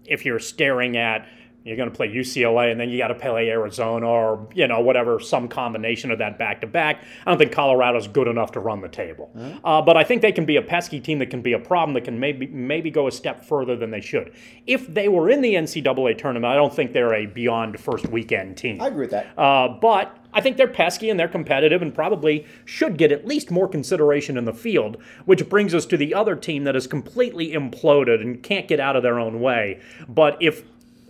if 0.05 0.25
you're 0.25 0.39
staring 0.39 0.97
at 0.97 1.27
you're 1.67 1.77
going 1.77 1.89
to 1.89 1.95
play 1.95 2.07
UCLA 2.07 2.71
and 2.71 2.79
then 2.79 2.89
you 2.89 2.97
got 2.97 3.09
to 3.09 3.15
play 3.15 3.49
Arizona 3.49 4.07
or 4.07 4.47
you 4.53 4.67
know 4.67 4.79
whatever 4.79 5.19
some 5.19 5.47
combination 5.47 6.11
of 6.11 6.19
that 6.19 6.37
back 6.37 6.61
to 6.61 6.67
back. 6.67 7.03
I 7.25 7.31
don't 7.31 7.37
think 7.37 7.51
Colorado's 7.51 8.07
good 8.07 8.27
enough 8.27 8.53
to 8.53 8.59
run 8.59 8.81
the 8.81 8.89
table, 8.89 9.31
uh, 9.63 9.81
but 9.81 9.97
I 9.97 10.03
think 10.03 10.21
they 10.21 10.31
can 10.31 10.45
be 10.45 10.55
a 10.55 10.61
pesky 10.61 10.99
team 10.99 11.19
that 11.19 11.29
can 11.29 11.41
be 11.41 11.53
a 11.53 11.59
problem 11.59 11.93
that 11.95 12.05
can 12.05 12.19
maybe 12.19 12.47
maybe 12.47 12.89
go 12.89 13.07
a 13.07 13.11
step 13.11 13.43
further 13.43 13.75
than 13.75 13.91
they 13.91 14.01
should. 14.01 14.33
If 14.65 14.93
they 14.93 15.07
were 15.07 15.29
in 15.29 15.41
the 15.41 15.55
NCAA 15.55 16.17
tournament, 16.17 16.51
I 16.51 16.55
don't 16.55 16.73
think 16.73 16.93
they're 16.93 17.13
a 17.13 17.25
beyond 17.25 17.79
first 17.79 18.07
weekend 18.07 18.57
team. 18.57 18.81
I 18.81 18.87
agree 18.87 19.01
with 19.01 19.11
that. 19.11 19.27
Uh, 19.37 19.67
but 19.67 20.17
I 20.33 20.41
think 20.41 20.57
they're 20.57 20.67
pesky 20.67 21.09
and 21.09 21.19
they're 21.19 21.27
competitive 21.27 21.81
and 21.81 21.93
probably 21.93 22.45
should 22.65 22.97
get 22.97 23.11
at 23.11 23.25
least 23.25 23.49
more 23.49 23.67
consideration 23.67 24.37
in 24.37 24.45
the 24.45 24.53
field, 24.53 24.97
which 25.25 25.49
brings 25.49 25.73
us 25.73 25.85
to 25.87 25.97
the 25.97 26.13
other 26.13 26.35
team 26.35 26.63
that 26.65 26.75
has 26.75 26.85
completely 26.85 27.53
imploded 27.53 28.21
and 28.21 28.43
can't 28.43 28.67
get 28.67 28.79
out 28.79 28.95
of 28.95 29.03
their 29.03 29.19
own 29.19 29.41
way. 29.41 29.79
But 30.07 30.37
if 30.41 30.63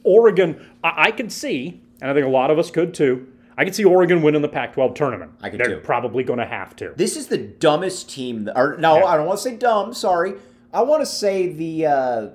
Oregon, 0.08 0.66
I, 0.84 0.94
I 1.08 1.12
could 1.12 1.32
see, 1.32 1.82
and 2.02 2.10
I 2.10 2.14
think 2.14 2.26
a 2.26 2.30
lot 2.30 2.50
of 2.52 2.58
us 2.58 2.72
could 2.72 2.94
too, 2.94 3.28
I 3.58 3.66
could 3.66 3.76
see 3.76 3.84
Oregon 3.84 4.22
winning 4.22 4.42
the 4.42 4.48
Pac 4.50 4.74
12 4.74 4.94
tournament. 4.94 5.32
I 5.42 5.50
could 5.50 5.60
They're 5.60 5.76
too. 5.76 5.82
probably 5.82 6.24
going 6.24 6.40
to 6.40 6.46
have 6.46 6.76
to. 6.78 6.94
This 6.96 7.18
is 7.18 7.28
the 7.28 7.38
dumbest 7.40 8.10
team. 8.10 8.46
that- 8.46 8.58
Or 8.58 8.78
no, 8.78 8.98
Yeah. 9.00 9.06
I 9.06 9.18
don't 9.18 9.26
want 9.26 9.40
to 9.40 9.44
say 9.44 9.56
dumb. 9.58 9.94
Sorry, 9.94 10.36
I 10.74 10.82
want 10.84 11.02
to 11.02 11.06
say 11.08 11.48
the. 11.54 11.86
Uh, 11.88 12.28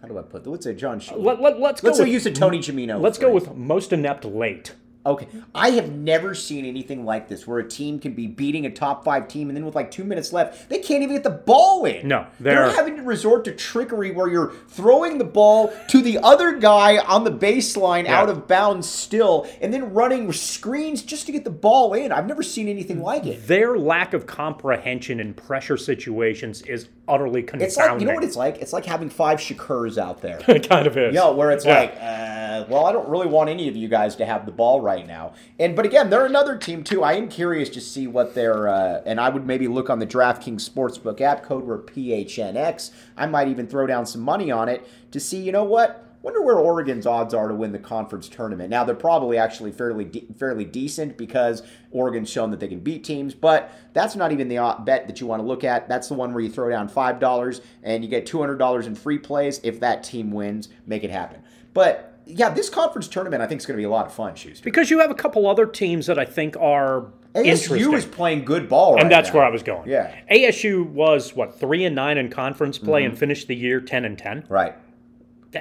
how 0.00 0.08
do 0.08 0.18
I 0.18 0.22
put? 0.22 0.46
What's 0.46 0.66
it, 0.66 0.74
John? 0.74 1.00
Sheehan. 1.00 1.22
Let, 1.22 1.40
let, 1.40 1.58
let's 1.60 1.80
go 1.80 1.88
Let's 1.88 1.98
with, 1.98 2.08
use 2.08 2.26
a 2.26 2.30
Tony 2.30 2.58
Jamino. 2.58 3.00
let's 3.00 3.16
go 3.18 3.30
with 3.32 3.54
most 3.56 3.92
inept 3.92 4.24
late. 4.24 4.74
Okay, 5.06 5.28
I 5.54 5.70
have 5.72 5.92
never 5.92 6.34
seen 6.34 6.64
anything 6.64 7.04
like 7.04 7.28
this 7.28 7.46
where 7.46 7.58
a 7.58 7.68
team 7.68 7.98
can 7.98 8.14
be 8.14 8.26
beating 8.26 8.64
a 8.64 8.70
top 8.70 9.04
five 9.04 9.28
team 9.28 9.50
and 9.50 9.56
then 9.56 9.64
with 9.66 9.74
like 9.74 9.90
two 9.90 10.02
minutes 10.04 10.32
left, 10.32 10.70
they 10.70 10.78
can't 10.78 11.02
even 11.02 11.14
get 11.16 11.22
the 11.24 11.30
ball 11.30 11.84
in. 11.84 12.08
No, 12.08 12.26
they're, 12.40 12.66
they're- 12.68 12.74
having 12.76 12.96
to 12.96 13.02
resort 13.02 13.44
to 13.44 13.52
trickery 13.54 14.12
where 14.12 14.28
you're 14.28 14.52
throwing 14.68 15.18
the 15.18 15.24
ball 15.24 15.72
to 15.88 16.00
the 16.00 16.18
other 16.20 16.52
guy 16.58 16.96
on 16.98 17.24
the 17.24 17.30
baseline 17.30 18.04
Yeah. 18.04 18.18
out 18.20 18.30
of 18.30 18.48
bounds 18.48 18.88
still, 18.88 19.46
and 19.60 19.74
then 19.74 19.92
running 19.92 20.32
screens 20.32 21.02
just 21.02 21.26
to 21.26 21.32
get 21.32 21.44
the 21.44 21.50
ball 21.50 21.92
in. 21.92 22.10
I've 22.10 22.26
never 22.26 22.42
seen 22.42 22.68
anything 22.68 23.02
like 23.02 23.26
it. 23.26 23.46
Their 23.46 23.76
lack 23.78 24.14
of 24.14 24.26
comprehension 24.26 25.20
in 25.20 25.34
pressure 25.34 25.76
situations 25.76 26.62
is 26.62 26.88
utterly 27.06 27.42
confounding. 27.42 27.66
It's 27.66 27.76
like 27.76 28.00
you 28.00 28.06
know 28.06 28.14
what 28.14 28.24
it's 28.24 28.36
like. 28.36 28.56
It's 28.62 28.72
like 28.72 28.86
having 28.86 29.10
five 29.10 29.38
Shakurs 29.38 29.98
out 29.98 30.22
there. 30.22 30.40
it 30.48 30.66
kind 30.66 30.86
of 30.86 30.96
is. 30.96 31.12
You 31.14 31.20
know, 31.20 31.32
where 31.34 31.50
it's 31.50 31.66
Yeah. 31.66 31.78
like, 31.80 31.94
uh, 32.00 32.43
well, 32.68 32.86
I 32.86 32.92
don't 32.92 33.08
really 33.08 33.26
want 33.26 33.50
any 33.50 33.68
of 33.68 33.76
you 33.76 33.88
guys 33.88 34.16
to 34.16 34.26
have 34.26 34.46
the 34.46 34.52
ball 34.52 34.80
right 34.80 35.06
now. 35.06 35.32
And 35.58 35.74
but 35.74 35.86
again, 35.86 36.10
they're 36.10 36.26
another 36.26 36.56
team 36.56 36.84
too. 36.84 37.02
I 37.02 37.14
am 37.14 37.28
curious 37.28 37.68
to 37.70 37.80
see 37.80 38.06
what 38.06 38.34
they're. 38.34 38.68
Uh, 38.68 39.02
and 39.06 39.20
I 39.20 39.28
would 39.28 39.46
maybe 39.46 39.68
look 39.68 39.90
on 39.90 39.98
the 39.98 40.06
DraftKings 40.06 40.68
Sportsbook 40.68 41.20
app. 41.20 41.42
Code 41.42 41.64
where 41.64 41.78
PHNX. 41.78 42.90
I 43.16 43.26
might 43.26 43.48
even 43.48 43.66
throw 43.66 43.86
down 43.86 44.06
some 44.06 44.20
money 44.20 44.50
on 44.50 44.68
it 44.68 44.88
to 45.10 45.20
see. 45.20 45.40
You 45.40 45.52
know 45.52 45.64
what? 45.64 46.04
Wonder 46.24 46.40
where 46.40 46.56
Oregon's 46.56 47.06
odds 47.06 47.34
are 47.34 47.48
to 47.48 47.54
win 47.54 47.72
the 47.72 47.78
conference 47.78 48.30
tournament. 48.30 48.70
Now 48.70 48.82
they're 48.82 48.94
probably 48.94 49.36
actually 49.36 49.72
fairly 49.72 50.06
de- 50.06 50.26
fairly 50.38 50.64
decent 50.64 51.18
because 51.18 51.62
Oregon's 51.90 52.30
shown 52.30 52.50
that 52.50 52.60
they 52.60 52.68
can 52.68 52.80
beat 52.80 53.04
teams, 53.04 53.34
but 53.34 53.70
that's 53.92 54.16
not 54.16 54.32
even 54.32 54.48
the 54.48 54.76
bet 54.86 55.06
that 55.06 55.20
you 55.20 55.26
want 55.26 55.42
to 55.42 55.46
look 55.46 55.64
at. 55.64 55.86
That's 55.86 56.08
the 56.08 56.14
one 56.14 56.32
where 56.32 56.42
you 56.42 56.48
throw 56.48 56.70
down 56.70 56.88
five 56.88 57.20
dollars 57.20 57.60
and 57.82 58.02
you 58.02 58.08
get 58.08 58.24
two 58.24 58.40
hundred 58.40 58.56
dollars 58.56 58.86
in 58.86 58.94
free 58.94 59.18
plays 59.18 59.60
if 59.62 59.80
that 59.80 60.02
team 60.02 60.30
wins. 60.30 60.70
Make 60.86 61.04
it 61.04 61.10
happen. 61.10 61.42
But 61.74 62.13
yeah, 62.26 62.50
this 62.50 62.68
conference 62.70 63.08
tournament 63.08 63.42
I 63.42 63.46
think 63.46 63.60
is 63.60 63.66
going 63.66 63.76
to 63.76 63.80
be 63.80 63.84
a 63.84 63.90
lot 63.90 64.06
of 64.06 64.12
fun, 64.12 64.34
Schuster. 64.34 64.64
Because 64.64 64.90
you 64.90 64.98
have 65.00 65.10
a 65.10 65.14
couple 65.14 65.46
other 65.48 65.66
teams 65.66 66.06
that 66.06 66.18
I 66.18 66.24
think 66.24 66.56
are 66.58 67.06
ASU 67.34 67.94
is 67.94 68.04
playing 68.04 68.44
good 68.44 68.68
ball, 68.68 68.94
right 68.94 69.02
and 69.02 69.10
that's 69.10 69.28
now. 69.30 69.34
where 69.36 69.44
I 69.44 69.50
was 69.50 69.62
going. 69.62 69.88
Yeah. 69.88 70.14
ASU 70.30 70.86
was 70.88 71.34
what 71.34 71.58
three 71.58 71.84
and 71.84 71.94
nine 71.94 72.16
in 72.18 72.30
conference 72.30 72.78
play 72.78 73.02
Mm-hmm. 73.02 73.10
and 73.10 73.18
finished 73.18 73.48
the 73.48 73.56
year 73.56 73.80
ten 73.80 74.04
and 74.04 74.16
ten. 74.16 74.44
Right. 74.48 74.74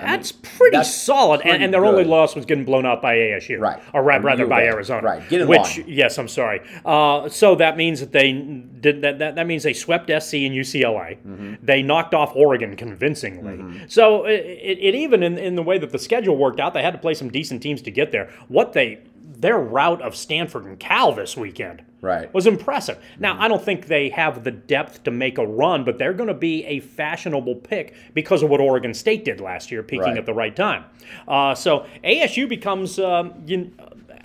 That's 0.02 0.32
pretty 0.32 0.78
that's 0.78 0.94
solid, 0.94 1.42
pretty 1.42 1.56
and, 1.56 1.64
and 1.66 1.74
their 1.74 1.86
only 1.86 2.04
loss 2.04 2.36
was 2.36 2.46
getting 2.46 2.66
blown 2.66 2.86
out 2.86 3.02
by 3.02 3.16
ASU, 3.16 3.60
Right. 3.60 3.82
Or 3.94 4.02
ra- 4.04 4.16
I 4.16 4.18
mean, 4.20 4.26
rather 4.26 4.48
by 4.48 4.62
bet. 4.62 4.74
Arizona, 4.74 5.02
Right. 5.04 5.30
Get 5.30 5.42
in 5.42 5.48
Which, 5.48 5.78
line. 5.78 5.86
yes, 5.88 6.18
I'm 6.18 6.28
sorry. 6.28 6.62
Uh, 6.86 7.30
so 7.30 7.56
that 7.56 7.78
means 7.78 8.00
that 8.00 8.12
they 8.12 8.32
did 8.34 9.02
that, 9.02 9.20
that. 9.20 9.36
That 9.36 9.48
means 9.48 9.64
they 9.64 9.74
swept 9.74 10.08
SC 10.08 10.34
and 10.36 10.54
UCLA. 10.56 11.18
Mm-hmm. 11.18 11.54
They 11.62 11.82
knocked 11.84 12.14
off 12.14 12.36
Oregon 12.36 12.76
convincingly. 12.76 13.82
So 13.88 14.26
it, 14.26 14.42
it, 14.42 14.78
it 14.82 14.96
even 14.96 15.24
in, 15.24 15.38
in 15.38 15.56
the 15.56 15.64
way 15.64 15.78
that 15.78 15.92
the 15.92 16.00
schedule 16.00 16.36
worked 16.38 16.60
out, 16.60 16.74
they 16.74 16.82
had 16.84 16.94
to 16.94 17.00
play 17.00 17.14
some 17.14 17.30
decent 17.30 17.62
teams 17.62 17.82
to 17.84 17.92
get 17.92 18.12
there. 18.12 18.30
What 18.48 18.74
they 18.74 19.00
their 19.44 19.60
route 19.60 20.02
of 20.02 20.16
Stanford 20.16 20.64
and 20.64 20.80
Cal 20.80 21.12
this 21.12 21.36
weekend 21.36 21.84
Right. 22.00 22.34
was 22.34 22.48
impressive. 22.48 22.98
Now, 23.20 23.36
I 23.40 23.50
don't 23.50 23.62
think 23.62 23.88
they 23.88 24.08
have 24.10 24.46
the 24.46 24.52
depth 24.52 25.04
to 25.04 25.12
make 25.12 25.38
a 25.38 25.46
run, 25.46 25.84
but 25.84 25.98
they're 25.98 26.14
going 26.14 26.30
to 26.30 26.34
be 26.34 26.64
a 26.66 26.80
fashionable 26.80 27.56
pick 27.56 27.94
because 28.14 28.42
of 28.42 28.50
what 28.50 28.62
Oregon 28.62 28.94
State 28.94 29.26
did 29.26 29.42
last 29.42 29.70
year, 29.70 29.84
peaking 29.84 30.04
Right. 30.06 30.18
at 30.18 30.26
the 30.26 30.34
right 30.34 30.56
time. 30.56 30.86
Uh, 31.28 31.54
so 31.56 31.86
ASU 32.06 32.48
becomes 32.48 32.98
um, 33.00 33.34
you, 33.46 33.72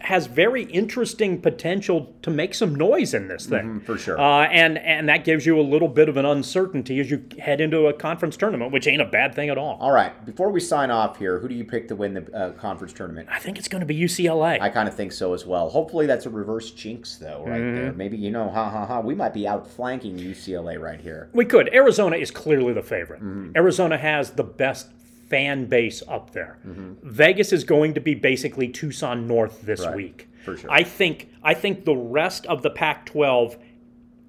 has 0.01 0.27
very 0.27 0.63
interesting 0.65 1.41
potential 1.41 2.15
to 2.23 2.31
make 2.31 2.55
some 2.55 2.75
noise 2.75 3.15
in 3.15 3.29
this 3.29 3.47
thing, 3.47 3.81
for 3.81 3.99
sure. 3.99 4.19
Uh, 4.19 4.47
and 4.47 4.79
and 4.79 5.09
that 5.09 5.25
gives 5.25 5.45
you 5.45 5.59
a 5.59 5.63
little 5.63 5.89
bit 5.89 6.09
of 6.09 6.17
an 6.17 6.25
uncertainty 6.25 7.01
as 7.01 7.11
you 7.11 7.25
head 7.39 7.61
into 7.61 7.87
a 7.87 7.93
conference 7.93 8.37
tournament, 8.37 8.73
which 8.73 8.87
ain't 8.87 9.03
a 9.03 9.07
bad 9.07 9.35
thing 9.35 9.49
at 9.49 9.59
all. 9.59 9.77
All 9.81 9.91
right. 9.93 10.25
Before 10.25 10.51
we 10.51 10.61
sign 10.61 10.91
off 10.91 11.19
here, 11.19 11.39
who 11.41 11.49
do 11.49 11.55
you 11.55 11.65
pick 11.65 11.89
to 11.89 11.97
win 11.97 12.15
the 12.15 12.33
uh, 12.35 12.53
conference 12.53 12.93
tournament? 12.93 13.29
I 13.31 13.39
think 13.39 13.59
it's 13.59 13.69
going 13.69 13.81
to 13.81 13.87
be 13.87 13.99
UCLA. 13.99 14.61
I 14.61 14.69
kind 14.69 14.89
of 14.89 14.95
think 14.95 15.13
so 15.13 15.35
as 15.35 15.45
well. 15.45 15.69
Hopefully, 15.69 16.07
that's 16.07 16.27
a 16.27 16.31
reverse 16.31 16.71
jinx, 16.71 17.17
though, 17.17 17.45
right 17.45 17.61
Mm-hmm. 17.61 17.75
there. 17.77 17.93
Maybe 17.93 18.17
you 18.17 18.31
know, 18.31 18.49
ha 18.49 18.71
ha 18.71 18.87
ha. 18.87 19.01
We 19.01 19.15
might 19.15 19.35
be 19.35 19.47
outflanking 19.49 20.17
UCLA 20.19 20.81
right 20.81 21.01
here. 21.01 21.29
We 21.33 21.45
could. 21.45 21.69
Arizona 21.75 22.17
is 22.17 22.31
clearly 22.31 22.73
the 22.73 22.83
favorite. 22.83 23.21
Mm-hmm. 23.21 23.53
Arizona 23.57 23.99
has 23.99 24.31
the 24.31 24.45
best 24.45 24.91
fan 25.29 25.67
base 25.67 26.03
up 26.09 26.31
there. 26.33 26.59
Mm-hmm. 26.67 27.09
Vegas 27.09 27.53
is 27.53 27.65
going 27.65 27.95
to 27.95 28.01
be 28.01 28.15
basically 28.15 28.69
Tucson 28.69 29.27
North 29.27 29.63
this 29.63 29.81
Right. 29.87 29.97
week. 29.97 30.29
For 30.45 30.57
sure. 30.57 30.71
I 30.71 30.83
think 30.83 31.29
I 31.43 31.55
think 31.55 31.85
the 31.85 31.97
rest 31.97 32.47
of 32.47 32.63
the 32.63 32.71
Pac-12 32.71 33.59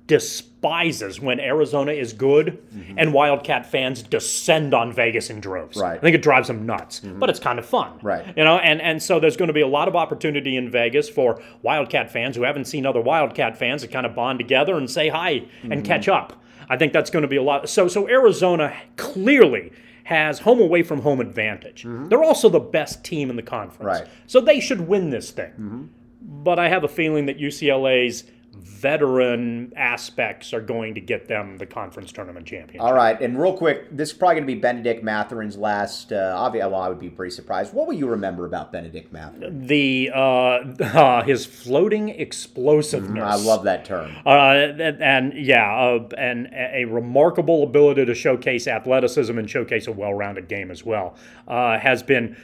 despises 0.08 1.20
when 1.22 1.40
Arizona 1.40 1.92
is 1.92 2.14
good 2.14 2.62
and 2.98 3.14
Wildcat 3.14 3.66
fans 3.66 4.02
descend 4.02 4.74
on 4.74 4.92
Vegas 4.92 5.30
in 5.30 5.40
droves. 5.40 5.78
Mm-hmm. 5.78 5.84
Right. 5.86 5.98
I 5.98 6.02
think 6.02 6.16
it 6.16 6.22
drives 6.24 6.48
them 6.48 6.66
nuts, 6.66 7.00
but 7.00 7.30
it's 7.30 7.40
kind 7.40 7.60
of 7.60 7.66
fun. 7.66 8.00
Right. 8.02 8.26
You 8.36 8.44
know, 8.44 8.58
and, 8.58 8.82
and 8.82 9.02
so 9.02 9.20
there's 9.20 9.38
going 9.38 9.48
to 9.48 9.54
be 9.54 9.62
a 9.62 9.68
lot 9.68 9.88
of 9.88 9.96
opportunity 9.96 10.58
in 10.58 10.70
Vegas 10.70 11.08
for 11.08 11.42
Wildcat 11.62 12.12
fans 12.12 12.36
who 12.36 12.42
haven't 12.44 12.66
seen 12.66 12.86
other 12.86 13.00
Wildcat 13.02 13.56
fans 13.58 13.82
to 13.84 13.88
kind 13.88 14.06
of 14.06 14.16
bond 14.16 14.40
together 14.40 14.76
and 14.78 14.90
say 14.90 15.10
hi 15.10 15.30
Mm-hmm. 15.30 15.72
and 15.72 15.86
catch 15.86 16.08
up. 16.10 16.42
I 16.70 16.76
think 16.78 16.92
that's 16.94 17.10
going 17.10 17.22
to 17.24 17.28
be 17.28 17.38
a 17.38 17.44
lot. 17.44 17.70
So 17.70 17.88
so 17.88 18.08
Arizona 18.10 18.76
clearly 18.98 19.72
has 20.10 20.40
home 20.40 20.60
away 20.60 20.82
from 20.82 21.02
home 21.04 21.20
advantage. 21.20 21.86
They're 21.86 22.24
also 22.24 22.50
the 22.50 22.60
best 22.60 23.04
team 23.04 23.30
in 23.30 23.36
the 23.36 23.44
conference. 23.44 23.78
Mm-hmm. 23.78 23.86
Right. 23.86 24.04
Mm-hmm. 24.06 24.24
So 24.26 24.42
they 24.42 24.60
should 24.60 24.88
win 24.88 25.12
this 25.12 25.30
thing. 25.30 25.92
But 26.20 26.58
I 26.58 26.68
have 26.68 26.84
a 26.84 26.88
feeling 26.88 27.28
that 27.28 27.38
UCLA's 27.38 28.24
veteran 28.80 29.74
aspects 29.76 30.54
are 30.54 30.62
going 30.62 30.96
to 30.96 31.02
get 31.02 31.28
them 31.28 31.58
the 31.58 31.66
conference 31.66 32.12
tournament 32.12 32.46
championship. 32.46 32.82
All 32.82 32.94
right, 32.94 33.20
and 33.22 33.40
real 33.40 33.56
quick, 33.56 33.88
this 33.96 34.12
is 34.12 34.18
probably 34.18 34.36
going 34.36 34.48
to 34.48 34.54
be 34.56 34.60
Bennedict 34.60 35.04
Mathurin's 35.04 35.58
last. 35.58 36.12
Uh, 36.12 36.36
obvi- 36.36 36.60
well, 36.60 36.76
I 36.76 36.90
would 36.90 37.00
be 37.00 37.10
pretty 37.10 37.34
surprised. 37.36 37.74
What 37.74 37.88
will 37.88 37.94
you 37.94 38.08
remember 38.08 38.46
about 38.46 38.72
Bennedict 38.72 39.12
Mathurin? 39.12 39.68
the 39.68 40.12
uh, 40.14 40.20
uh, 40.82 41.24
his 41.24 41.46
floating 41.46 42.10
explosiveness. 42.10 43.24
I 43.24 43.36
love 43.36 43.64
that 43.64 43.86
term. 43.86 44.16
Uh, 44.26 44.30
and, 44.30 45.02
and 45.02 45.34
yeah, 45.34 45.74
uh, 45.74 46.08
and 46.18 46.50
a 46.54 46.86
remarkable 46.86 47.64
ability 47.64 48.06
to 48.06 48.16
showcase 48.16 48.68
athleticism 48.68 49.38
and 49.38 49.50
showcase 49.50 49.88
a 49.88 49.92
well-rounded 49.92 50.48
game 50.48 50.72
as 50.72 50.86
well 50.86 51.16
uh, 51.48 51.78
has 51.80 52.04
been 52.04 52.36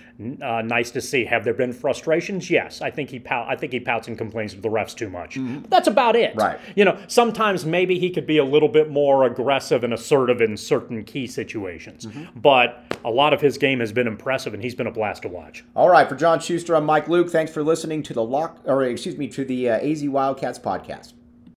uh, 0.41 0.61
nice 0.61 0.91
to 0.91 1.01
see. 1.01 1.25
Have 1.25 1.43
there 1.43 1.53
been 1.53 1.73
frustrations? 1.73 2.49
Yes, 2.49 2.81
I 2.81 2.89
think 2.89 3.09
he 3.09 3.19
pout, 3.19 3.47
I 3.47 3.55
think 3.55 3.73
he 3.73 3.79
pouts 3.79 4.07
and 4.07 4.17
complains 4.17 4.53
to 4.53 4.61
the 4.61 4.69
refs 4.69 4.95
too 4.95 5.09
much. 5.09 5.37
But 5.37 5.69
that's 5.69 5.87
about 5.87 6.15
it. 6.15 6.24
Right. 6.35 6.59
You 6.75 6.85
know, 6.85 6.97
sometimes 7.07 7.65
maybe 7.65 7.99
he 7.99 8.09
could 8.09 8.25
be 8.25 8.37
a 8.37 8.45
little 8.45 8.69
bit 8.69 8.89
more 8.89 9.25
aggressive 9.25 9.83
and 9.83 9.93
assertive 9.93 10.41
in 10.41 10.57
certain 10.57 11.03
key 11.03 11.27
situations. 11.27 12.07
But 12.35 12.83
a 13.03 13.11
lot 13.11 13.33
of 13.33 13.41
his 13.41 13.57
game 13.57 13.79
has 13.79 13.91
been 13.91 14.07
impressive, 14.07 14.53
and 14.53 14.63
he's 14.63 14.75
been 14.75 14.87
a 14.87 14.91
blast 14.91 15.23
to 15.23 15.27
watch. 15.27 15.63
All 15.75 15.89
right, 15.89 16.07
for 16.07 16.15
John 16.15 16.39
Schuster, 16.39 16.75
I'm 16.75 16.85
Mike 16.85 17.07
Luke. 17.07 17.29
Thanks 17.29 17.51
for 17.51 17.63
listening 17.63 18.03
to 18.03 18.13
the 18.13 18.23
lock, 18.23 18.61
or 18.65 18.83
excuse 18.83 19.17
me, 19.17 19.27
to 19.29 19.45
the 19.45 19.69
uh, 19.69 19.77
AZ 19.77 20.03
Wildcats 20.07 20.59
podcast. 20.59 21.13